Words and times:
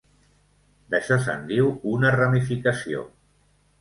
D'això 0.93 1.17
se'n 1.27 1.45
diu 1.53 1.69
una 1.93 2.13
ramificació. 2.17 3.05